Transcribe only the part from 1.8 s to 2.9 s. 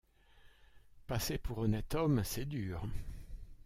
homme, c’est dur.